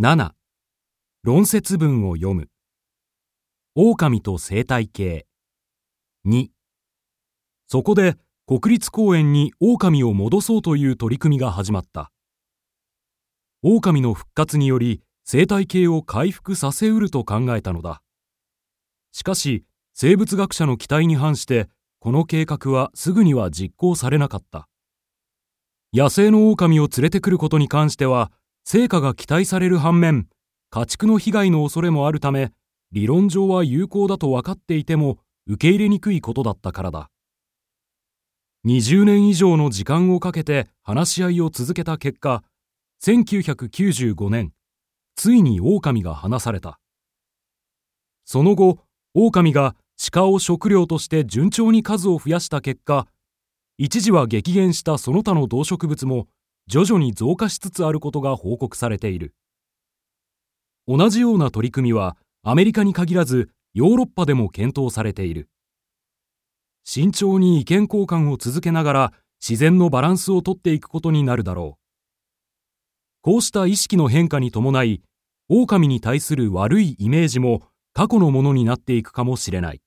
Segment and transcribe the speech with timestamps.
[0.00, 0.32] 7
[1.22, 2.48] 論説文を読む。
[3.76, 5.28] 狼と生態系。
[6.26, 6.48] 2
[7.68, 12.10] そこで国立公園に狼を戻そうという取り組みが始まった。
[13.62, 18.02] 狼の復活により生態系を回復させうると考えたのだ。
[19.12, 21.68] しかし生物学者の期待に反して
[22.00, 24.66] この計画はすぐには実行されなかった。
[25.92, 28.32] 野生の狼を連れてくることに関しては
[28.66, 30.26] 成果が期待される反面
[30.70, 32.50] 家畜の被害の恐れもあるため
[32.92, 37.10] 理論上は有効だと分かっていても受け入れにくいことだったからだ。
[38.66, 42.42] 20年以上の時間をかけて話し合いを続けた結果
[43.02, 44.52] 1995年
[45.16, 46.80] ついに狼が放された。
[48.24, 48.78] その後
[49.12, 49.76] 狼が
[50.10, 53.06] 鹿を食料として順調に数を増やした結果
[53.76, 56.28] 一時は激減したその他の動植物も
[56.66, 59.34] 徐々に増加しつつあることが報告されている。
[60.86, 65.48] 同じような取り組みはアメリカに限らずヨーロッパでも検討されている。
[66.84, 71.84] 慎重に意見交換を続けながら自然のバランスをとっていくことになるだろう。
[73.22, 75.02] こうした意識の変化に伴い
[75.48, 79.80] 狼に対する悪いイメージも過去のものになっていくかもしれない。